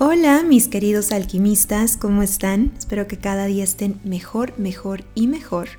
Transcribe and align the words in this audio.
Hola 0.00 0.44
mis 0.44 0.68
queridos 0.68 1.10
alquimistas, 1.10 1.96
¿cómo 1.96 2.22
están? 2.22 2.72
Espero 2.78 3.08
que 3.08 3.18
cada 3.18 3.46
día 3.46 3.64
estén 3.64 4.00
mejor, 4.04 4.56
mejor 4.56 5.02
y 5.16 5.26
mejor. 5.26 5.70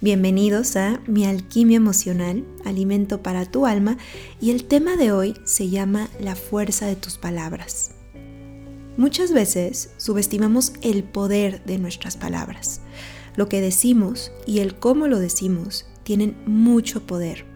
Bienvenidos 0.00 0.74
a 0.74 1.00
Mi 1.06 1.24
Alquimia 1.24 1.76
Emocional, 1.76 2.44
Alimento 2.64 3.22
para 3.22 3.46
tu 3.46 3.66
Alma, 3.66 3.96
y 4.40 4.50
el 4.50 4.64
tema 4.64 4.96
de 4.96 5.12
hoy 5.12 5.36
se 5.44 5.70
llama 5.70 6.08
La 6.18 6.34
fuerza 6.34 6.86
de 6.86 6.96
tus 6.96 7.16
palabras. 7.16 7.92
Muchas 8.96 9.32
veces 9.32 9.90
subestimamos 9.98 10.72
el 10.82 11.04
poder 11.04 11.64
de 11.64 11.78
nuestras 11.78 12.16
palabras. 12.16 12.80
Lo 13.36 13.48
que 13.48 13.60
decimos 13.60 14.32
y 14.46 14.58
el 14.58 14.74
cómo 14.80 15.06
lo 15.06 15.20
decimos 15.20 15.86
tienen 16.02 16.36
mucho 16.44 17.06
poder. 17.06 17.46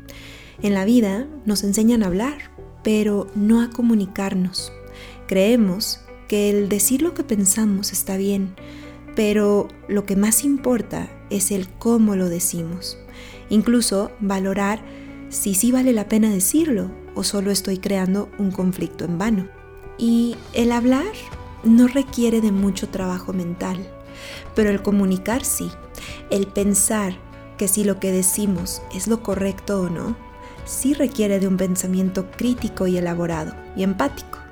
En 0.63 0.75
la 0.75 0.85
vida 0.85 1.27
nos 1.45 1.65
enseñan 1.65 2.05
a 2.05 2.07
hablar, 2.07 2.53
pero 2.85 3.27
no 3.35 3.61
a 3.63 3.71
comunicarnos. 3.71 4.71
Creemos 5.27 6.04
el 6.35 6.69
decir 6.69 7.03
lo 7.03 7.15
que 7.15 7.25
pensamos 7.25 7.93
está 7.93 8.17
bien, 8.17 8.55
pero 9.15 9.69
lo 9.89 10.05
que 10.05 10.17
más 10.17 10.45
importa 10.45 11.09
es 11.31 11.51
el 11.51 11.69
cómo 11.69 12.17
lo 12.17 12.29
decimos. 12.29 12.99
Incluso 13.49 14.11
valorar 14.21 14.83
si 15.29 15.55
sí 15.55 15.73
vale 15.73 15.93
la 15.93 16.09
pena 16.09 16.31
decirlo 16.31 16.91
o 17.15 17.25
solo 17.25 17.51
estoy 17.51 17.79
creando 17.79 18.29
un 18.39 18.51
conflicto 18.51 19.05
en 19.05 19.19
vano. 19.19 19.49
Y 19.99 20.37
el 20.53 20.73
hablar 20.73 21.13
no 21.63 21.87
requiere 21.87 22.41
de 22.41 22.53
mucho 22.53 22.89
trabajo 22.89 23.33
mental, 23.33 23.79
pero 24.55 24.71
el 24.71 24.83
comunicar 24.83 25.45
sí. 25.45 25.71
El 26.31 26.47
pensar 26.47 27.17
que 27.57 27.69
si 27.69 27.85
lo 27.85 28.01
que 28.01 28.13
decimos 28.13 28.83
es 28.95 29.07
lo 29.07 29.23
correcto 29.23 29.81
o 29.81 29.91
no, 29.91 30.17
sí 30.65 30.95
requiere 30.95 31.39
de 31.39 31.49
un 31.49 31.57
pensamiento 31.57 32.31
crítico 32.31 32.87
y 32.87 32.97
elaborado 32.97 33.55
y 33.77 33.83
empático. 33.83 34.44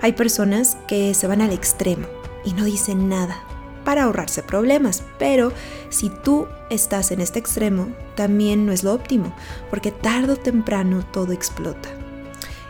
Hay 0.00 0.12
personas 0.12 0.76
que 0.88 1.14
se 1.14 1.26
van 1.26 1.40
al 1.40 1.52
extremo 1.52 2.06
y 2.44 2.52
no 2.52 2.64
dicen 2.64 3.08
nada 3.08 3.42
para 3.84 4.02
ahorrarse 4.02 4.42
problemas, 4.42 5.04
pero 5.18 5.52
si 5.90 6.10
tú 6.10 6.48
estás 6.70 7.12
en 7.12 7.20
este 7.20 7.38
extremo, 7.38 7.88
también 8.16 8.66
no 8.66 8.72
es 8.72 8.82
lo 8.82 8.92
óptimo, 8.92 9.32
porque 9.70 9.92
tarde 9.92 10.32
o 10.32 10.36
temprano 10.36 11.06
todo 11.12 11.32
explota. 11.32 11.88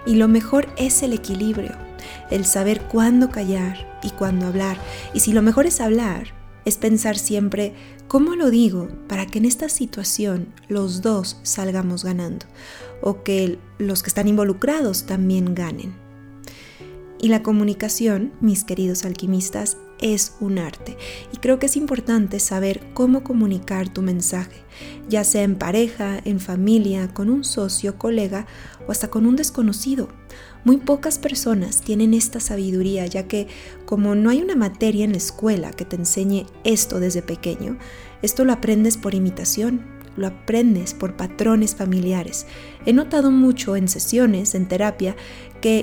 Y 0.05 0.17
lo 0.17 0.29
mejor 0.29 0.69
es 0.77 1.03
el 1.03 1.15
equilibrio, 1.15 1.75
el 2.31 2.45
saber 2.45 2.83
cuándo 2.83 3.31
callar 3.31 3.99
y 4.03 4.11
cuándo 4.11 4.47
hablar. 4.47 4.77
Y 5.15 5.21
si 5.21 5.33
lo 5.33 5.41
mejor 5.41 5.67
es 5.67 5.81
hablar, 5.81 6.35
es 6.67 6.77
pensar 6.77 7.17
siempre 7.17 7.75
cómo 8.09 8.37
lo 8.37 8.51
digo 8.51 8.89
para 9.09 9.27
que 9.27 9.39
en 9.39 9.47
esta 9.47 9.69
situación 9.69 10.53
los 10.69 11.01
dos 11.01 11.39
salgamos 11.43 12.05
ganando 12.05 12.45
o 13.01 13.23
que 13.23 13.59
los 13.79 14.03
que 14.03 14.11
están 14.11 14.29
involucrados 14.29 15.07
también 15.07 15.55
ganen. 15.55 16.06
Y 17.19 17.29
la 17.29 17.43
comunicación, 17.43 18.33
mis 18.41 18.65
queridos 18.65 19.05
alquimistas, 19.05 19.79
es 20.01 20.35
un 20.41 20.59
arte. 20.59 20.97
Y 21.33 21.39
creo 21.39 21.59
que 21.59 21.67
es 21.67 21.77
importante 21.77 22.41
saber 22.41 22.83
cómo 22.93 23.25
comunicar 23.25 23.89
tu 23.89 24.03
mensaje, 24.03 24.63
ya 25.09 25.25
sea 25.25 25.43
en 25.43 25.57
pareja, 25.57 26.21
en 26.25 26.41
familia, 26.41 27.09
con 27.15 27.31
un 27.31 27.45
socio, 27.45 27.97
colega 27.99 28.47
o 28.87 28.93
hasta 28.93 29.09
con 29.09 29.27
un 29.27 29.37
desconocido. 29.37 30.09
Muy 30.65 30.79
pocas 30.79 31.19
personas 31.19 31.81
tienen 31.81 32.13
esta 32.13 32.41
sabiduría, 32.41 33.07
ya 33.07 33.27
que 33.29 33.47
como 33.85 34.15
no 34.15 34.31
hay 34.31 34.43
una 34.43 34.57
materia 34.57 35.05
en 35.05 35.13
la 35.13 35.19
escuela 35.19 35.71
que 35.71 35.85
te 35.85 35.97
enseñe 35.97 36.47
esto 36.65 37.01
desde 37.01 37.23
pequeño, 37.23 37.79
esto 38.23 38.45
lo 38.45 38.53
aprendes 38.53 38.97
por 38.97 39.15
imitación 39.15 39.97
lo 40.17 40.27
aprendes 40.27 40.95
por 40.95 41.17
patrones 41.17 41.75
familiares. 41.75 42.47
He 42.85 42.93
notado 42.93 43.31
mucho 43.31 43.77
en 43.77 43.89
sesiones, 43.89 44.55
en 44.55 44.67
terapia, 44.67 45.15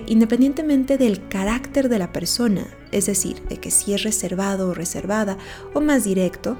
independientemente 0.05 0.97
del 0.97 1.27
carácter 1.27 1.89
de 1.89 1.99
la 1.99 2.11
persona, 2.11 2.67
es 2.91 3.07
decir, 3.07 3.41
de 3.49 3.57
que 3.57 3.71
si 3.71 3.93
es 3.93 4.03
reservado 4.03 4.69
o 4.69 4.73
reservada 4.73 5.37
o 5.73 5.81
más 5.81 6.03
directo, 6.03 6.57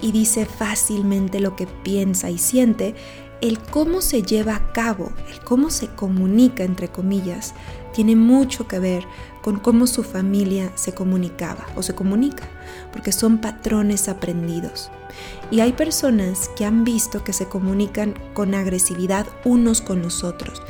y 0.00 0.12
dice 0.12 0.44
fácilmente 0.44 1.40
lo 1.40 1.56
que 1.56 1.66
piensa 1.66 2.30
y 2.30 2.38
siente, 2.38 2.94
el 3.40 3.58
cómo 3.58 4.00
se 4.00 4.22
lleva 4.22 4.56
a 4.56 4.72
cabo, 4.72 5.12
el 5.32 5.40
cómo 5.40 5.70
se 5.70 5.88
comunica, 5.88 6.64
entre 6.64 6.88
comillas, 6.88 7.54
tiene 7.92 8.16
mucho 8.16 8.66
que 8.66 8.78
ver 8.78 9.04
con 9.42 9.58
cómo 9.58 9.86
su 9.86 10.02
familia 10.02 10.70
se 10.74 10.94
comunicaba 10.94 11.66
o 11.76 11.82
se 11.82 11.94
comunica, 11.94 12.44
porque 12.92 13.12
son 13.12 13.38
patrones 13.38 14.08
aprendidos. 14.08 14.90
Y 15.50 15.60
hay 15.60 15.72
personas 15.72 16.50
que 16.56 16.64
han 16.64 16.84
visto 16.84 17.22
que 17.22 17.32
se 17.32 17.46
comunican 17.46 18.14
con 18.32 18.54
agresividad 18.54 19.26
unos 19.44 19.80
con 19.80 20.02
los 20.02 20.24
otros 20.24 20.62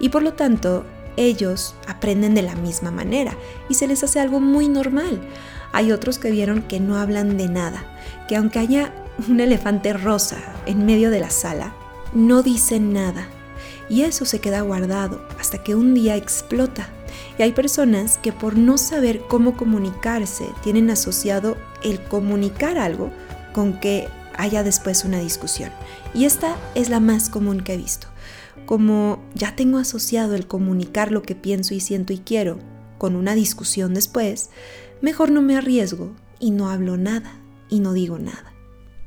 y 0.00 0.08
por 0.08 0.22
lo 0.22 0.32
tanto 0.32 0.84
ellos 1.16 1.74
aprenden 1.86 2.34
de 2.34 2.42
la 2.42 2.54
misma 2.54 2.90
manera 2.90 3.36
y 3.68 3.74
se 3.74 3.86
les 3.86 4.02
hace 4.02 4.20
algo 4.20 4.40
muy 4.40 4.68
normal. 4.68 5.20
Hay 5.72 5.92
otros 5.92 6.18
que 6.18 6.30
vieron 6.30 6.62
que 6.62 6.80
no 6.80 6.96
hablan 6.96 7.36
de 7.36 7.48
nada, 7.48 7.84
que 8.28 8.36
aunque 8.36 8.58
haya 8.58 8.94
un 9.28 9.40
elefante 9.40 9.92
rosa 9.92 10.38
en 10.66 10.86
medio 10.86 11.10
de 11.10 11.20
la 11.20 11.30
sala, 11.30 11.74
no 12.12 12.42
dicen 12.42 12.92
nada. 12.92 13.26
Y 13.88 14.02
eso 14.02 14.24
se 14.24 14.40
queda 14.40 14.60
guardado 14.62 15.26
hasta 15.38 15.62
que 15.62 15.74
un 15.74 15.94
día 15.94 16.16
explota. 16.16 16.88
Y 17.38 17.42
hay 17.42 17.52
personas 17.52 18.18
que 18.18 18.32
por 18.32 18.56
no 18.56 18.78
saber 18.78 19.22
cómo 19.28 19.56
comunicarse 19.56 20.46
tienen 20.62 20.90
asociado 20.90 21.56
el 21.82 22.02
comunicar 22.02 22.78
algo 22.78 23.10
con 23.52 23.78
que 23.80 24.08
haya 24.36 24.62
después 24.62 25.04
una 25.04 25.18
discusión. 25.18 25.70
Y 26.14 26.24
esta 26.24 26.56
es 26.74 26.88
la 26.88 27.00
más 27.00 27.28
común 27.28 27.60
que 27.60 27.74
he 27.74 27.76
visto. 27.76 28.06
Como 28.66 29.22
ya 29.34 29.56
tengo 29.56 29.78
asociado 29.78 30.34
el 30.34 30.46
comunicar 30.46 31.12
lo 31.12 31.22
que 31.22 31.34
pienso 31.34 31.74
y 31.74 31.80
siento 31.80 32.12
y 32.12 32.18
quiero 32.18 32.58
con 32.98 33.16
una 33.16 33.34
discusión 33.34 33.94
después, 33.94 34.50
mejor 35.00 35.30
no 35.32 35.42
me 35.42 35.56
arriesgo 35.56 36.14
y 36.38 36.52
no 36.52 36.70
hablo 36.70 36.96
nada 36.96 37.40
y 37.68 37.80
no 37.80 37.92
digo 37.92 38.18
nada. 38.18 38.52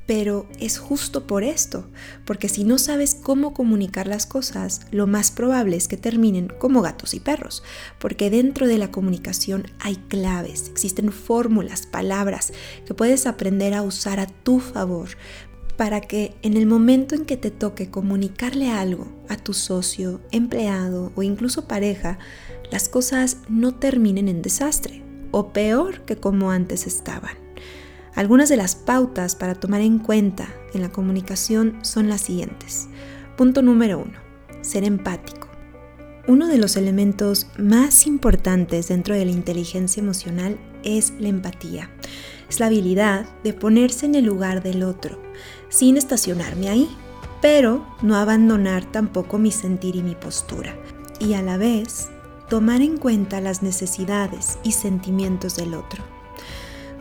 Pero 0.08 0.48
es 0.60 0.78
justo 0.78 1.26
por 1.26 1.44
esto, 1.44 1.90
porque 2.26 2.48
si 2.48 2.64
no 2.64 2.78
sabes 2.78 3.16
cómo 3.16 3.54
comunicar 3.54 4.06
las 4.06 4.28
cosas, 4.28 4.82
lo 4.92 5.08
más 5.08 5.32
probable 5.32 5.78
es 5.78 5.88
que 5.88 5.98
terminen 5.98 6.52
como 6.60 6.82
gatos 6.82 7.14
y 7.14 7.20
perros, 7.20 7.64
porque 8.00 8.30
dentro 8.30 8.68
de 8.68 8.78
la 8.78 8.92
comunicación 8.92 9.66
hay 9.80 9.96
claves, 9.96 10.68
existen 10.70 11.12
fórmulas, 11.12 11.88
palabras 11.88 12.54
que 12.86 12.94
puedes 12.94 13.26
aprender 13.26 13.74
a 13.74 13.82
usar 13.82 14.20
a 14.20 14.28
tu 14.28 14.60
favor 14.60 15.10
para 15.78 16.02
que 16.02 16.36
en 16.42 16.56
el 16.58 16.66
momento 16.66 17.16
en 17.16 17.26
que 17.26 17.38
te 17.38 17.52
toque 17.52 17.90
comunicarle 17.90 18.70
algo 18.70 19.08
a 19.30 19.38
tu 19.38 19.54
socio, 19.54 20.22
empleado 20.32 21.12
o 21.16 21.24
incluso 21.24 21.68
pareja, 21.68 22.18
las 22.72 22.90
cosas 22.90 23.38
no 23.50 23.76
terminen 23.76 24.28
en 24.28 24.42
desastre 24.42 25.04
o 25.32 25.52
peor 25.52 26.02
que 26.02 26.16
como 26.16 26.52
antes 26.52 26.88
estaban. 26.88 27.38
Algunas 28.16 28.48
de 28.48 28.56
las 28.56 28.76
pautas 28.76 29.36
para 29.36 29.56
tomar 29.56 29.82
en 29.82 30.00
cuenta 30.00 30.48
en 30.74 30.82
la 30.82 30.90
comunicación 30.90 31.80
son 31.84 32.08
las 32.08 32.22
siguientes. 32.22 32.88
Punto 33.36 33.62
número 33.62 34.00
uno, 34.00 34.18
ser 34.62 34.86
empático. 34.86 35.50
Uno 36.28 36.48
de 36.48 36.58
los 36.58 36.78
elementos 36.78 37.48
más 37.58 38.08
importantes 38.08 38.88
dentro 38.88 39.14
de 39.14 39.26
la 39.26 39.32
inteligencia 39.32 40.02
emocional 40.02 40.58
es 40.84 41.14
la 41.20 41.28
empatía. 41.28 41.92
Es 42.50 42.60
la 42.60 42.68
habilidad 42.68 43.26
de 43.44 43.54
ponerse 43.54 44.06
en 44.06 44.16
el 44.16 44.26
lugar 44.26 44.62
del 44.62 44.84
otro, 44.84 45.20
sin 45.70 45.98
estacionarme 45.98 46.70
ahí, 46.70 46.90
pero 47.42 47.86
no 48.02 48.16
abandonar 48.16 48.86
tampoco 48.86 49.38
mi 49.38 49.52
sentir 49.52 49.96
y 49.96 50.04
mi 50.04 50.16
postura. 50.16 50.76
Y 51.20 51.34
a 51.34 51.42
la 51.42 51.58
vez, 51.58 52.10
tomar 52.50 52.82
en 52.82 52.98
cuenta 52.98 53.42
las 53.42 53.64
necesidades 53.64 54.58
y 54.64 54.72
sentimientos 54.72 55.56
del 55.56 55.74
otro. 55.74 56.04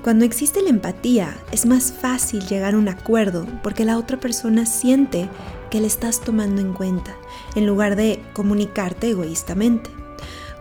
Cuando 0.03 0.27
existe 0.27 0.61
la 0.61 0.69
empatía, 0.69 1.35
es 1.51 1.65
más 1.65 1.91
fácil 1.91 2.47
llegar 2.47 2.75
a 2.75 2.79
un 2.79 2.89
acuerdo 2.89 3.47
porque 3.63 3.87
la 3.87 3.97
otra 3.97 4.21
persona 4.21 4.67
siente 4.67 5.31
que 5.71 5.81
le 5.81 5.87
estás 5.87 6.21
tomando 6.21 6.61
en 6.61 6.75
cuenta, 6.75 7.17
en 7.55 7.67
lugar 7.67 7.97
de 7.97 8.23
comunicarte 8.35 9.09
egoístamente. 9.09 9.89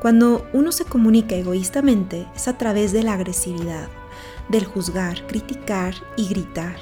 Cuando 0.02 0.48
uno 0.54 0.72
se 0.72 0.86
comunica 0.86 1.36
egoístamente 1.36 2.26
es 2.36 2.48
a 2.48 2.58
través 2.58 2.94
de 2.94 3.04
la 3.04 3.14
agresividad, 3.14 3.90
del 4.50 4.66
juzgar, 4.66 5.26
criticar 5.28 5.96
y 6.18 6.28
gritar. 6.28 6.76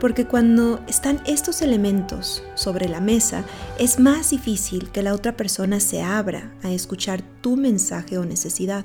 Porque 0.00 0.26
cuando 0.26 0.80
están 0.86 1.20
estos 1.26 1.60
elementos 1.60 2.44
sobre 2.54 2.88
la 2.88 3.00
mesa, 3.00 3.44
es 3.78 3.98
más 3.98 4.30
difícil 4.30 4.90
que 4.90 5.02
la 5.02 5.12
otra 5.12 5.36
persona 5.36 5.80
se 5.80 6.02
abra 6.02 6.52
a 6.62 6.70
escuchar 6.70 7.22
tu 7.40 7.56
mensaje 7.56 8.16
o 8.16 8.24
necesidad 8.24 8.84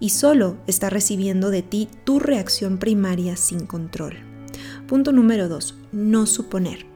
y 0.00 0.10
solo 0.10 0.56
está 0.66 0.90
recibiendo 0.90 1.50
de 1.50 1.62
ti 1.62 1.88
tu 2.04 2.18
reacción 2.18 2.78
primaria 2.78 3.36
sin 3.36 3.66
control. 3.66 4.16
Punto 4.88 5.12
número 5.12 5.48
2. 5.48 5.76
No 5.92 6.26
suponer. 6.26 6.86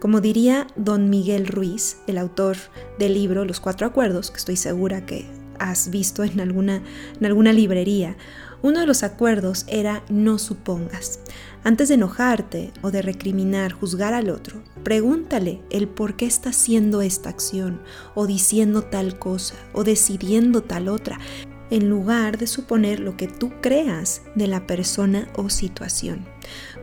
Como 0.00 0.20
diría 0.22 0.66
don 0.76 1.10
Miguel 1.10 1.46
Ruiz, 1.46 1.98
el 2.06 2.16
autor 2.16 2.56
del 2.98 3.12
libro 3.12 3.44
Los 3.44 3.60
Cuatro 3.60 3.86
Acuerdos, 3.86 4.30
que 4.30 4.38
estoy 4.38 4.56
segura 4.56 5.04
que 5.04 5.26
has 5.58 5.90
visto 5.90 6.24
en 6.24 6.40
alguna, 6.40 6.82
en 7.20 7.26
alguna 7.26 7.52
librería, 7.52 8.16
uno 8.62 8.80
de 8.80 8.86
los 8.86 9.02
acuerdos 9.02 9.64
era 9.68 10.04
no 10.08 10.38
supongas. 10.38 11.18
Antes 11.64 11.88
de 11.88 11.94
enojarte 11.94 12.72
o 12.80 12.90
de 12.90 13.02
recriminar, 13.02 13.72
juzgar 13.72 14.14
al 14.14 14.30
otro, 14.30 14.62
pregúntale 14.82 15.60
el 15.70 15.88
por 15.88 16.16
qué 16.16 16.26
está 16.26 16.50
haciendo 16.50 17.02
esta 17.02 17.28
acción 17.28 17.80
o 18.14 18.26
diciendo 18.26 18.82
tal 18.82 19.18
cosa 19.18 19.54
o 19.72 19.84
decidiendo 19.84 20.62
tal 20.62 20.88
otra. 20.88 21.18
En 21.72 21.88
lugar 21.88 22.36
de 22.36 22.46
suponer 22.46 23.00
lo 23.00 23.16
que 23.16 23.26
tú 23.26 23.50
creas 23.62 24.20
de 24.34 24.46
la 24.46 24.66
persona 24.66 25.26
o 25.34 25.48
situación. 25.48 26.26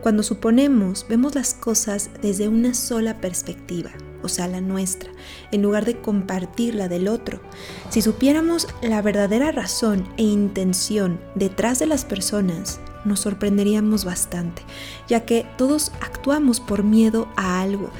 Cuando 0.02 0.24
suponemos, 0.24 1.06
vemos 1.08 1.36
las 1.36 1.54
cosas 1.54 2.10
desde 2.22 2.48
una 2.48 2.74
sola 2.74 3.20
perspectiva, 3.20 3.92
o 4.24 4.28
sea, 4.28 4.48
la 4.48 4.60
nuestra, 4.60 5.12
en 5.52 5.62
lugar 5.62 5.84
de 5.84 6.00
compartir 6.00 6.74
la 6.74 6.88
del 6.88 7.06
otro. 7.06 7.40
Si 7.88 8.02
supiéramos 8.02 8.66
la 8.82 9.00
verdadera 9.00 9.52
razón 9.52 10.08
e 10.16 10.24
intención 10.24 11.20
detrás 11.36 11.78
de 11.78 11.86
las 11.86 12.04
personas, 12.04 12.80
nos 13.04 13.20
sorprenderíamos 13.20 14.04
bastante, 14.04 14.62
ya 15.08 15.24
que 15.24 15.46
todos 15.56 15.92
actuamos 16.00 16.60
por 16.60 16.82
miedo 16.82 17.28
a 17.36 17.60
algo. 17.60 17.90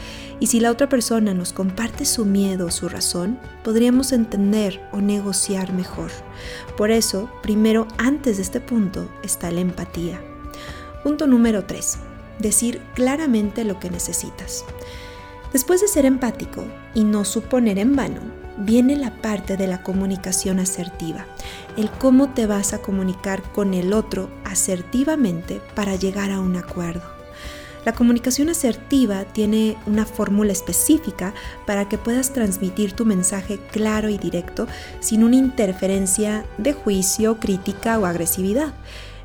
Y 0.40 0.46
si 0.46 0.58
la 0.58 0.70
otra 0.70 0.88
persona 0.88 1.34
nos 1.34 1.52
comparte 1.52 2.04
su 2.04 2.24
miedo 2.24 2.66
o 2.66 2.70
su 2.70 2.88
razón, 2.88 3.38
podríamos 3.62 4.12
entender 4.12 4.80
o 4.92 5.00
negociar 5.00 5.72
mejor. 5.72 6.10
Por 6.76 6.90
eso, 6.90 7.30
primero, 7.42 7.86
antes 7.98 8.38
de 8.38 8.42
este 8.42 8.60
punto, 8.60 9.08
está 9.22 9.50
la 9.50 9.60
empatía. 9.60 10.20
Punto 11.02 11.26
número 11.26 11.64
3. 11.64 11.98
Decir 12.38 12.80
claramente 12.94 13.64
lo 13.64 13.78
que 13.78 13.90
necesitas. 13.90 14.64
Después 15.52 15.80
de 15.80 15.88
ser 15.88 16.06
empático 16.06 16.64
y 16.94 17.04
no 17.04 17.24
suponer 17.24 17.78
en 17.78 17.96
vano, 17.96 18.20
viene 18.58 18.96
la 18.96 19.10
parte 19.20 19.56
de 19.56 19.66
la 19.66 19.82
comunicación 19.82 20.60
asertiva, 20.60 21.26
el 21.76 21.90
cómo 21.90 22.30
te 22.30 22.46
vas 22.46 22.72
a 22.72 22.78
comunicar 22.78 23.42
con 23.52 23.74
el 23.74 23.92
otro 23.92 24.30
asertivamente 24.44 25.60
para 25.74 25.96
llegar 25.96 26.30
a 26.30 26.40
un 26.40 26.56
acuerdo. 26.56 27.02
La 27.84 27.94
comunicación 27.94 28.50
asertiva 28.50 29.24
tiene 29.24 29.76
una 29.86 30.04
fórmula 30.04 30.52
específica 30.52 31.32
para 31.66 31.88
que 31.88 31.96
puedas 31.96 32.32
transmitir 32.32 32.92
tu 32.92 33.06
mensaje 33.06 33.58
claro 33.70 34.10
y 34.10 34.18
directo 34.18 34.66
sin 35.00 35.24
una 35.24 35.36
interferencia 35.36 36.44
de 36.58 36.74
juicio, 36.74 37.38
crítica 37.40 37.98
o 37.98 38.04
agresividad. 38.04 38.74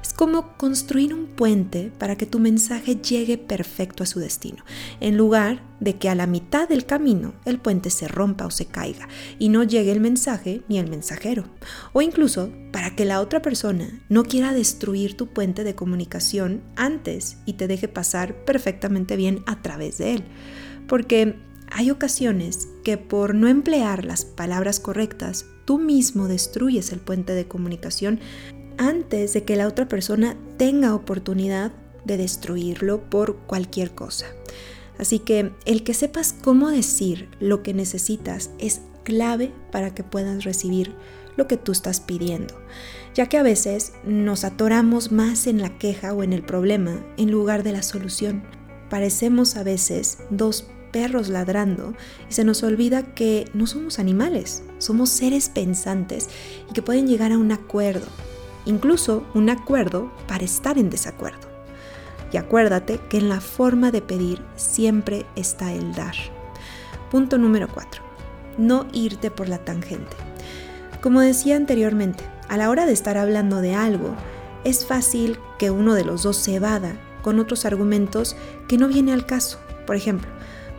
Es 0.05 0.13
como 0.13 0.55
construir 0.55 1.15
un 1.15 1.25
puente 1.25 1.91
para 1.97 2.15
que 2.15 2.27
tu 2.27 2.37
mensaje 2.37 2.95
llegue 2.97 3.39
perfecto 3.39 4.03
a 4.03 4.05
su 4.05 4.19
destino, 4.19 4.63
en 4.99 5.17
lugar 5.17 5.63
de 5.79 5.97
que 5.97 6.09
a 6.09 6.15
la 6.15 6.27
mitad 6.27 6.69
del 6.69 6.85
camino 6.85 7.33
el 7.43 7.57
puente 7.57 7.89
se 7.89 8.07
rompa 8.07 8.45
o 8.45 8.51
se 8.51 8.67
caiga 8.67 9.09
y 9.39 9.49
no 9.49 9.63
llegue 9.63 9.91
el 9.91 9.99
mensaje 9.99 10.61
ni 10.67 10.77
el 10.77 10.91
mensajero. 10.91 11.45
O 11.91 12.03
incluso 12.03 12.51
para 12.71 12.95
que 12.95 13.03
la 13.03 13.19
otra 13.19 13.41
persona 13.41 13.99
no 14.07 14.25
quiera 14.25 14.53
destruir 14.53 15.17
tu 15.17 15.33
puente 15.33 15.63
de 15.63 15.73
comunicación 15.73 16.61
antes 16.75 17.39
y 17.47 17.53
te 17.53 17.67
deje 17.67 17.87
pasar 17.87 18.45
perfectamente 18.45 19.15
bien 19.15 19.41
a 19.47 19.63
través 19.63 19.97
de 19.97 20.13
él. 20.13 20.23
Porque 20.87 21.39
hay 21.71 21.89
ocasiones 21.89 22.67
que 22.83 22.99
por 22.99 23.33
no 23.33 23.47
emplear 23.47 24.05
las 24.05 24.23
palabras 24.23 24.79
correctas, 24.79 25.47
tú 25.65 25.79
mismo 25.79 26.27
destruyes 26.27 26.91
el 26.91 26.99
puente 26.99 27.33
de 27.33 27.47
comunicación 27.47 28.19
antes 28.77 29.33
de 29.33 29.43
que 29.43 29.55
la 29.55 29.67
otra 29.67 29.87
persona 29.87 30.35
tenga 30.57 30.95
oportunidad 30.95 31.71
de 32.05 32.17
destruirlo 32.17 33.09
por 33.09 33.37
cualquier 33.47 33.91
cosa. 33.91 34.27
Así 34.97 35.19
que 35.19 35.51
el 35.65 35.83
que 35.83 35.93
sepas 35.93 36.33
cómo 36.33 36.69
decir 36.69 37.29
lo 37.39 37.63
que 37.63 37.73
necesitas 37.73 38.51
es 38.59 38.81
clave 39.03 39.51
para 39.71 39.93
que 39.93 40.03
puedas 40.03 40.43
recibir 40.43 40.95
lo 41.35 41.47
que 41.47 41.57
tú 41.57 41.71
estás 41.71 41.99
pidiendo, 41.99 42.55
ya 43.13 43.27
que 43.27 43.37
a 43.37 43.43
veces 43.43 43.93
nos 44.05 44.45
atoramos 44.45 45.11
más 45.11 45.47
en 45.47 45.61
la 45.61 45.77
queja 45.77 46.13
o 46.13 46.23
en 46.23 46.31
el 46.31 46.43
problema 46.43 47.05
en 47.17 47.29
lugar 47.29 47.63
de 47.63 47.73
la 47.73 47.83
solución. 47.83 48.43
Parecemos 48.89 49.57
a 49.57 49.63
veces 49.63 50.19
dos 50.29 50.67
perros 50.93 51.27
ladrando 51.27 51.93
y 52.29 52.33
se 52.33 52.45
nos 52.45 52.63
olvida 52.63 53.13
que 53.15 53.49
no 53.53 53.67
somos 53.67 53.99
animales, 53.99 54.63
somos 54.77 55.09
seres 55.09 55.49
pensantes 55.49 56.29
y 56.69 56.73
que 56.73 56.81
pueden 56.81 57.07
llegar 57.07 57.33
a 57.33 57.37
un 57.37 57.51
acuerdo 57.51 58.07
incluso 58.65 59.23
un 59.33 59.49
acuerdo 59.49 60.11
para 60.27 60.43
estar 60.43 60.77
en 60.77 60.89
desacuerdo. 60.89 61.47
Y 62.31 62.37
acuérdate 62.37 62.99
que 63.09 63.17
en 63.17 63.29
la 63.29 63.39
forma 63.39 63.91
de 63.91 64.01
pedir 64.01 64.41
siempre 64.55 65.25
está 65.35 65.71
el 65.71 65.93
dar. 65.93 66.15
Punto 67.11 67.37
número 67.37 67.67
4. 67.67 68.03
No 68.57 68.87
irte 68.91 69.31
por 69.31 69.47
la 69.47 69.59
tangente. 69.59 70.17
Como 71.01 71.21
decía 71.21 71.55
anteriormente, 71.55 72.23
a 72.49 72.57
la 72.57 72.69
hora 72.69 72.85
de 72.85 72.93
estar 72.93 73.17
hablando 73.17 73.61
de 73.61 73.75
algo, 73.75 74.15
es 74.63 74.85
fácil 74.85 75.37
que 75.59 75.71
uno 75.71 75.93
de 75.93 76.03
los 76.03 76.23
dos 76.23 76.37
se 76.37 76.55
evada 76.55 76.95
con 77.21 77.39
otros 77.39 77.65
argumentos 77.65 78.35
que 78.67 78.77
no 78.77 78.87
viene 78.87 79.13
al 79.13 79.25
caso. 79.25 79.59
Por 79.85 79.95
ejemplo, 79.95 80.29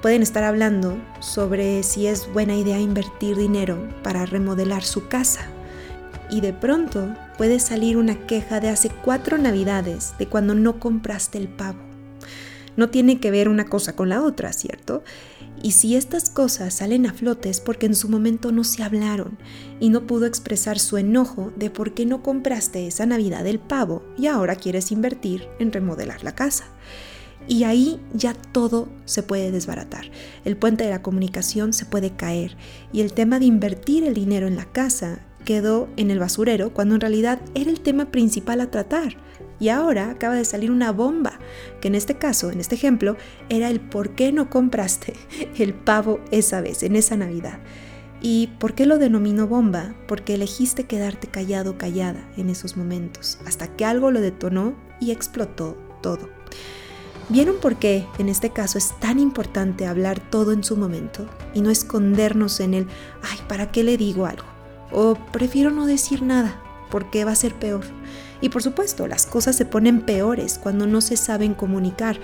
pueden 0.03 0.23
estar 0.23 0.45
hablando 0.45 0.99
sobre 1.21 1.83
si 1.83 2.07
es 2.07 2.33
buena 2.33 2.57
idea 2.57 2.79
invertir 2.79 3.37
dinero 3.37 3.79
para 4.03 4.27
remodelar 4.27 4.83
su 4.83 5.09
casa 5.09 5.47
y 6.31 6.41
de 6.41 6.53
pronto 6.53 7.09
puede 7.37 7.61
salir 7.61 7.97
una 7.97 8.27
queja 8.27 8.61
de 8.61 8.69
hace 8.69 8.91
cuatro 8.91 9.39
navidades 9.39 10.15
de 10.19 10.27
cuando 10.27 10.55
no 10.55 10.81
compraste 10.81 11.39
el 11.39 11.49
pavo. 11.49 11.79
No 12.77 12.91
tiene 12.91 13.21
que 13.21 13.31
ver 13.31 13.49
una 13.49 13.65
cosa 13.65 13.97
con 13.97 14.09
la 14.09 14.23
otra, 14.23 14.53
¿cierto? 14.53 15.03
Y 15.63 15.73
si 15.73 15.97
estas 15.97 16.29
cosas 16.29 16.75
salen 16.75 17.07
a 17.07 17.15
flote 17.15 17.49
es 17.49 17.61
porque 17.61 17.87
en 17.87 17.95
su 17.95 18.09
momento 18.09 18.53
no 18.53 18.63
se 18.63 18.83
hablaron 18.83 19.39
y 19.81 19.89
no 19.89 20.07
pudo 20.07 20.27
expresar 20.27 20.79
su 20.79 20.99
enojo 20.99 21.53
de 21.57 21.71
por 21.71 21.95
qué 21.95 22.05
no 22.05 22.23
compraste 22.23 22.87
esa 22.87 23.07
Navidad 23.07 23.47
el 23.47 23.59
pavo 23.59 24.03
y 24.19 24.27
ahora 24.27 24.57
quieres 24.57 24.93
invertir 24.93 25.49
en 25.59 25.73
remodelar 25.73 26.23
la 26.23 26.35
casa. 26.35 26.65
Y 27.49 27.65
ahí 27.65 28.01
ya 28.13 28.35
todo 28.35 28.89
se 29.05 29.23
puede 29.23 29.53
desbaratar. 29.53 30.11
El 30.45 30.57
puente 30.57 30.85
de 30.85 30.91
la 30.91 31.03
comunicación 31.03 31.73
se 31.73 31.87
puede 31.87 32.11
caer 32.11 32.57
y 32.93 33.01
el 33.01 33.13
tema 33.13 33.39
de 33.39 33.47
invertir 33.47 34.05
el 34.05 34.15
dinero 34.15 34.47
en 34.47 34.57
la 34.57 34.65
casa 34.65 35.21
quedó 35.47 35.89
en 35.97 36.11
el 36.11 36.19
basurero 36.19 36.75
cuando 36.75 36.97
en 36.97 37.01
realidad 37.01 37.41
era 37.55 37.71
el 37.71 37.81
tema 37.81 38.11
principal 38.11 38.61
a 38.61 38.71
tratar. 38.71 39.17
Y 39.59 39.71
ahora 39.71 40.11
acaba 40.11 40.35
de 40.35 40.45
salir 40.45 40.71
una 40.71 40.93
bomba, 40.93 41.39
que 41.81 41.89
en 41.89 41.95
este 41.95 42.17
caso, 42.17 42.51
en 42.51 42.61
este 42.61 42.75
ejemplo, 42.75 43.17
era 43.49 43.71
el 43.71 43.81
por 43.81 44.11
qué 44.11 44.31
no 44.33 44.51
compraste 44.51 45.15
el 45.59 45.73
pavo 45.73 46.21
esa 46.31 46.61
vez, 46.61 46.83
en 46.83 46.97
esa 46.97 47.17
Navidad. 47.17 47.61
¿Y 48.21 48.49
por 48.59 48.75
qué 48.75 48.85
lo 48.85 48.99
denomino 48.99 49.47
bomba? 49.47 49.95
Porque 50.09 50.35
elegiste 50.35 50.85
quedarte 50.85 51.29
callado, 51.29 51.79
callada 51.79 52.29
en 52.37 52.51
esos 52.51 52.77
momentos, 52.77 53.39
hasta 53.47 53.69
que 53.77 53.87
algo 53.87 54.11
lo 54.11 54.21
detonó 54.21 54.75
y 55.01 55.13
explotó 55.13 55.79
todo. 56.03 56.29
¿Vieron 57.29 57.57
por 57.61 57.77
qué 57.77 58.07
en 58.19 58.29
este 58.29 58.51
caso 58.51 58.79
es 58.79 58.99
tan 59.01 59.19
importante 59.19 59.87
hablar 59.87 60.21
todo 60.21 60.53
en 60.53 60.65
su 60.65 60.77
momento 60.77 61.27
y 61.55 61.61
no 61.61 61.71
escondernos 61.71 62.61
en 62.61 62.75
el, 62.75 62.87
ay, 63.23 63.39
¿para 63.49 63.71
qué 63.73 63.83
le 63.83 63.97
digo 63.97 64.27
algo? 64.27 64.56
O 64.91 65.15
prefiero 65.33 65.71
no 65.71 65.87
decir 65.87 66.23
nada 66.23 66.63
porque 66.91 67.25
va 67.25 67.33
a 67.33 67.37
ser 67.37 67.55
peor. 67.55 67.85
Y 68.41 68.51
por 68.51 68.63
supuesto, 68.63 69.07
las 69.07 69.27
cosas 69.27 69.57
se 69.57 69.65
ponen 69.65 70.03
peores 70.03 70.59
cuando 70.63 70.87
no 70.87 71.01
se 71.01 71.17
saben 71.17 71.55
comunicar. 71.55 72.19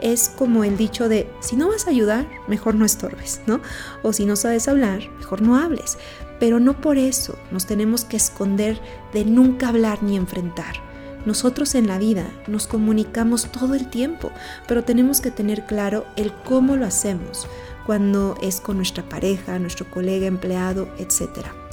Es 0.00 0.28
como 0.28 0.64
el 0.64 0.76
dicho 0.76 1.08
de, 1.08 1.28
si 1.40 1.56
no 1.56 1.68
vas 1.68 1.86
a 1.86 1.90
ayudar, 1.90 2.26
mejor 2.46 2.76
no 2.76 2.84
estorbes, 2.84 3.40
¿no? 3.46 3.60
O 4.02 4.12
si 4.12 4.26
no 4.26 4.36
sabes 4.36 4.68
hablar, 4.68 5.10
mejor 5.18 5.42
no 5.42 5.56
hables. 5.56 5.98
Pero 6.38 6.60
no 6.60 6.80
por 6.80 6.98
eso 6.98 7.36
nos 7.50 7.66
tenemos 7.66 8.04
que 8.04 8.16
esconder 8.16 8.80
de 9.12 9.24
nunca 9.24 9.68
hablar 9.68 10.02
ni 10.02 10.16
enfrentar. 10.16 10.76
Nosotros 11.24 11.74
en 11.74 11.88
la 11.88 11.98
vida 11.98 12.30
nos 12.46 12.68
comunicamos 12.68 13.50
todo 13.50 13.74
el 13.74 13.90
tiempo, 13.90 14.30
pero 14.68 14.84
tenemos 14.84 15.20
que 15.20 15.32
tener 15.32 15.66
claro 15.66 16.06
el 16.14 16.32
cómo 16.32 16.76
lo 16.76 16.86
hacemos 16.86 17.48
cuando 17.84 18.36
es 18.42 18.60
con 18.60 18.76
nuestra 18.76 19.08
pareja, 19.08 19.58
nuestro 19.58 19.90
colega, 19.90 20.26
empleado, 20.26 20.88
etcétera. 20.98 21.65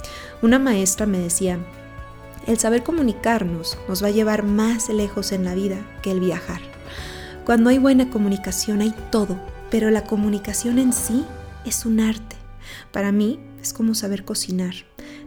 Una 0.44 0.58
maestra 0.58 1.06
me 1.06 1.18
decía, 1.18 1.58
el 2.46 2.58
saber 2.58 2.82
comunicarnos 2.82 3.78
nos 3.88 4.04
va 4.04 4.08
a 4.08 4.10
llevar 4.10 4.42
más 4.42 4.90
lejos 4.90 5.32
en 5.32 5.42
la 5.42 5.54
vida 5.54 5.78
que 6.02 6.10
el 6.10 6.20
viajar. 6.20 6.60
Cuando 7.46 7.70
hay 7.70 7.78
buena 7.78 8.10
comunicación 8.10 8.82
hay 8.82 8.94
todo, 9.10 9.40
pero 9.70 9.88
la 9.88 10.04
comunicación 10.04 10.78
en 10.78 10.92
sí 10.92 11.24
es 11.64 11.86
un 11.86 11.98
arte. 11.98 12.36
Para 12.92 13.10
mí 13.10 13.40
es 13.62 13.72
como 13.72 13.94
saber 13.94 14.26
cocinar. 14.26 14.74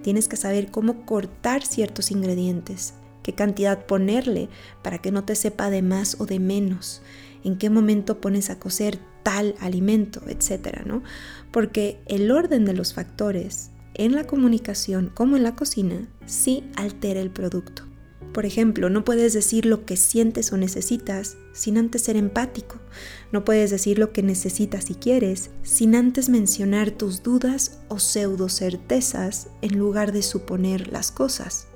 Tienes 0.03 0.27
que 0.27 0.37
saber 0.37 0.69
cómo 0.69 1.03
cortar 1.07 1.65
ciertos 1.65 2.11
ingredientes, 2.11 2.93
qué 3.23 3.33
cantidad 3.33 3.87
ponerle 3.87 4.49
para 4.83 4.99
que 4.99 5.11
no 5.11 5.23
te 5.23 5.33
sepa 5.33 5.71
de 5.71 5.81
más 5.81 6.17
o 6.19 6.27
de 6.27 6.39
menos, 6.39 7.01
en 7.43 7.57
qué 7.57 7.71
momento 7.71 8.21
pones 8.21 8.51
a 8.51 8.59
cocer 8.59 8.99
tal 9.23 9.55
alimento, 9.61 10.21
etcétera, 10.27 10.83
¿no? 10.85 11.01
Porque 11.49 11.99
el 12.05 12.29
orden 12.29 12.65
de 12.65 12.73
los 12.73 12.93
factores 12.93 13.71
en 13.97 14.15
la 14.15 14.25
comunicación 14.25 15.11
como 15.13 15.35
en 15.35 15.43
la 15.43 15.55
cocina 15.55 16.07
sí 16.25 16.63
altera 16.75 17.19
el 17.19 17.31
producto. 17.31 17.83
Por 18.33 18.45
ejemplo, 18.45 18.89
no 18.89 19.03
puedes 19.03 19.33
decir 19.33 19.65
lo 19.65 19.85
que 19.85 19.97
sientes 19.97 20.53
o 20.53 20.57
necesitas 20.57 21.37
sin 21.53 21.77
antes 21.77 22.03
ser 22.03 22.15
empático. 22.15 22.75
No 23.31 23.43
puedes 23.43 23.71
decir 23.71 23.97
lo 23.97 24.13
que 24.13 24.21
necesitas 24.21 24.91
y 24.91 24.95
quieres 24.95 25.49
sin 25.63 25.95
antes 25.95 26.29
mencionar 26.29 26.91
tus 26.91 27.23
dudas 27.23 27.79
o 27.87 27.97
pseudo 27.97 28.47
certezas 28.47 29.47
en 29.61 29.79
lugar 29.79 30.11
de 30.11 30.21
suponer 30.21 30.91
las 30.91 31.11
cosas. 31.11 31.67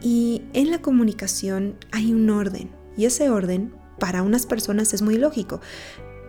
Y 0.00 0.42
en 0.52 0.70
la 0.70 0.80
comunicación 0.80 1.76
hay 1.90 2.12
un 2.12 2.30
orden 2.30 2.70
y 2.96 3.06
ese 3.06 3.30
orden 3.30 3.74
para 3.98 4.22
unas 4.22 4.46
personas 4.46 4.92
es 4.92 5.02
muy 5.02 5.18
lógico, 5.18 5.60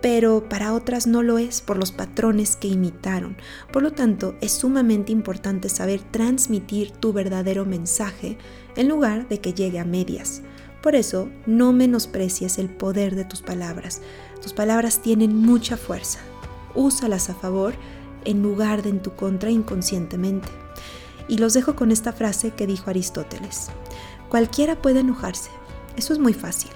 pero 0.01 0.47
para 0.47 0.73
otras 0.73 1.07
no 1.07 1.23
lo 1.23 1.37
es 1.37 1.61
por 1.61 1.77
los 1.77 1.91
patrones 1.91 2.55
que 2.55 2.67
imitaron. 2.67 3.37
Por 3.71 3.83
lo 3.83 3.91
tanto, 3.91 4.35
es 4.41 4.51
sumamente 4.51 5.11
importante 5.11 5.69
saber 5.69 6.01
transmitir 6.01 6.91
tu 6.91 7.13
verdadero 7.13 7.65
mensaje 7.65 8.37
en 8.75 8.89
lugar 8.89 9.27
de 9.27 9.39
que 9.39 9.53
llegue 9.53 9.79
a 9.79 9.85
medias. 9.85 10.41
Por 10.81 10.95
eso, 10.95 11.29
no 11.47 11.73
menosprecies 11.73 12.59
el 12.59 12.69
poder 12.69 13.15
de 13.15 13.25
tus 13.25 13.41
palabras. 13.41 14.01
Tus 14.41 14.53
palabras 14.53 15.01
tienen 15.01 15.35
mucha 15.35 15.77
fuerza. 15.77 16.19
Úsalas 16.75 17.29
a 17.29 17.33
favor 17.33 17.73
en 18.25 18.43
lugar 18.43 18.83
de 18.83 18.89
en 18.89 19.01
tu 19.01 19.15
contra 19.15 19.49
inconscientemente. 19.49 20.49
Y 21.27 21.37
los 21.37 21.53
dejo 21.53 21.75
con 21.75 21.91
esta 21.91 22.13
frase 22.13 22.51
que 22.51 22.67
dijo 22.67 22.91
Aristóteles. 22.91 23.69
Cualquiera 24.29 24.79
puede 24.79 24.99
enojarse. 24.99 25.49
Eso 25.97 26.13
es 26.13 26.19
muy 26.19 26.33
fácil. 26.33 26.69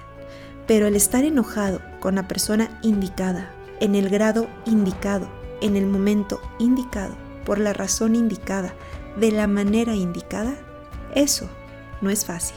Pero 0.69 0.85
el 0.85 0.95
estar 0.95 1.23
enojado 1.23 1.81
con 1.99 2.13
la 2.13 2.27
persona 2.27 2.69
indicada, 2.83 3.51
en 3.79 3.95
el 3.95 4.07
grado 4.07 4.47
indicado, 4.67 5.27
en 5.61 5.75
el 5.75 5.87
momento 5.87 6.39
indicado, 6.59 7.15
por 7.43 7.57
la 7.57 7.73
razón 7.73 8.15
indicada, 8.15 8.75
de 9.19 9.31
la 9.31 9.47
manera 9.47 9.95
indicada, 9.95 10.53
eso 11.15 11.49
no 12.01 12.11
es 12.11 12.23
fácil. 12.23 12.55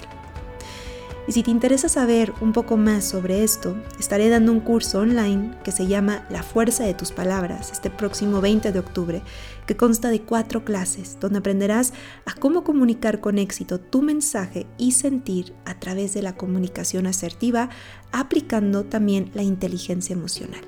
Y 1.28 1.32
si 1.32 1.44
te 1.44 1.52
interesa 1.52 1.88
saber 1.88 2.32
un 2.40 2.52
poco 2.52 2.76
más 2.76 3.04
sobre 3.04 3.44
esto, 3.44 3.76
estaré 4.00 4.28
dando 4.28 4.50
un 4.50 4.58
curso 4.58 4.98
online 4.98 5.56
que 5.62 5.70
se 5.70 5.86
llama 5.86 6.26
La 6.30 6.42
fuerza 6.42 6.82
de 6.82 6.94
tus 6.94 7.12
palabras 7.12 7.70
este 7.70 7.90
próximo 7.90 8.40
20 8.40 8.72
de 8.72 8.78
octubre, 8.80 9.22
que 9.64 9.76
consta 9.76 10.10
de 10.10 10.22
cuatro 10.22 10.64
clases, 10.64 11.18
donde 11.20 11.38
aprenderás 11.38 11.92
a 12.26 12.34
cómo 12.34 12.64
comunicar 12.64 13.20
con 13.20 13.38
éxito 13.38 13.78
tu 13.78 14.02
mensaje 14.02 14.66
y 14.78 14.92
sentir 14.92 15.54
a 15.64 15.78
través 15.78 16.12
de 16.12 16.22
la 16.22 16.34
comunicación 16.34 17.06
asertiva, 17.06 17.68
aplicando 18.10 18.84
también 18.84 19.30
la 19.32 19.44
inteligencia 19.44 20.14
emocional. 20.14 20.62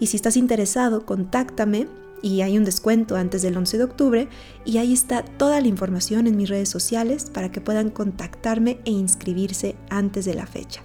Y 0.00 0.08
si 0.08 0.16
estás 0.16 0.36
interesado, 0.36 1.06
contáctame 1.06 1.86
y 2.24 2.40
hay 2.40 2.56
un 2.56 2.64
descuento 2.64 3.16
antes 3.16 3.42
del 3.42 3.54
11 3.54 3.76
de 3.76 3.84
octubre 3.84 4.28
y 4.64 4.78
ahí 4.78 4.94
está 4.94 5.22
toda 5.22 5.60
la 5.60 5.68
información 5.68 6.26
en 6.26 6.38
mis 6.38 6.48
redes 6.48 6.70
sociales 6.70 7.26
para 7.30 7.52
que 7.52 7.60
puedan 7.60 7.90
contactarme 7.90 8.80
e 8.86 8.92
inscribirse 8.92 9.76
antes 9.90 10.24
de 10.24 10.32
la 10.32 10.46
fecha. 10.46 10.82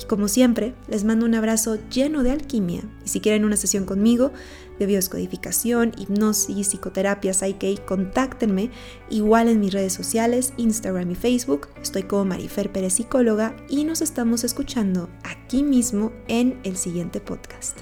Y 0.00 0.04
como 0.04 0.28
siempre, 0.28 0.74
les 0.88 1.04
mando 1.04 1.24
un 1.24 1.34
abrazo 1.34 1.78
lleno 1.88 2.22
de 2.22 2.32
alquimia 2.32 2.82
y 3.06 3.08
si 3.08 3.20
quieren 3.20 3.46
una 3.46 3.56
sesión 3.56 3.86
conmigo 3.86 4.32
de 4.78 4.84
bioscodificación, 4.84 5.92
hipnosis, 5.96 6.68
psicoterapia, 6.68 7.32
psyche, 7.32 7.78
contáctenme 7.86 8.70
igual 9.08 9.48
en 9.48 9.60
mis 9.60 9.72
redes 9.72 9.94
sociales, 9.94 10.52
Instagram 10.58 11.10
y 11.10 11.14
Facebook. 11.14 11.68
Estoy 11.80 12.02
como 12.02 12.26
Marifer 12.26 12.70
Pérez 12.70 12.94
Psicóloga 12.94 13.56
y 13.66 13.84
nos 13.84 14.02
estamos 14.02 14.44
escuchando 14.44 15.08
aquí 15.24 15.62
mismo 15.62 16.12
en 16.28 16.60
el 16.64 16.76
siguiente 16.76 17.22
podcast. 17.22 17.80